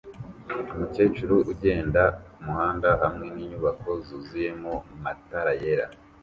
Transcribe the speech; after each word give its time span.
Umukecuru 0.73 1.35
ugenda 1.51 2.03
kumuhanda 2.31 2.89
hamwe 3.01 3.25
ninyubako 3.35 3.89
zuzuyemona 4.05 4.89
matara 5.03 5.53
yera 5.61 5.85